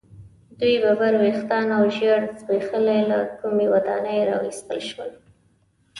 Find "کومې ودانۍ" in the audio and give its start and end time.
3.39-4.19